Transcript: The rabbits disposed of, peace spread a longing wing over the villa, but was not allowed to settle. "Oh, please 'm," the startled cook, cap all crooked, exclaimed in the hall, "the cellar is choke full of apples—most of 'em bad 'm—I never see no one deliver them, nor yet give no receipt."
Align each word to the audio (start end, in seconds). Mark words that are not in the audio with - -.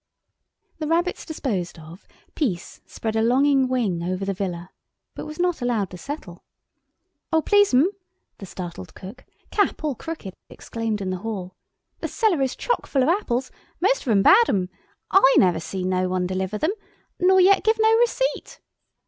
The 0.79 0.87
rabbits 0.87 1.27
disposed 1.27 1.77
of, 1.77 2.07
peace 2.33 2.81
spread 2.87 3.15
a 3.15 3.21
longing 3.21 3.67
wing 3.67 4.01
over 4.01 4.25
the 4.25 4.33
villa, 4.33 4.71
but 5.13 5.27
was 5.27 5.37
not 5.39 5.61
allowed 5.61 5.91
to 5.91 5.97
settle. 5.99 6.43
"Oh, 7.31 7.43
please 7.43 7.71
'm," 7.71 7.87
the 8.39 8.47
startled 8.47 8.95
cook, 8.95 9.25
cap 9.51 9.83
all 9.83 9.93
crooked, 9.93 10.33
exclaimed 10.49 11.01
in 11.01 11.11
the 11.11 11.17
hall, 11.19 11.55
"the 11.99 12.07
cellar 12.07 12.41
is 12.41 12.55
choke 12.55 12.87
full 12.87 13.03
of 13.03 13.09
apples—most 13.09 14.01
of 14.01 14.07
'em 14.07 14.23
bad 14.23 14.49
'm—I 14.49 15.35
never 15.37 15.59
see 15.59 15.83
no 15.83 16.09
one 16.09 16.25
deliver 16.25 16.57
them, 16.57 16.71
nor 17.19 17.39
yet 17.39 17.63
give 17.63 17.77
no 17.79 17.93
receipt." 17.99 18.59